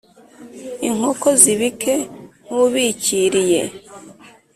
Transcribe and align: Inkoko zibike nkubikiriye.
Inkoko 0.87 1.27
zibike 1.41 1.93
nkubikiriye. 2.45 3.61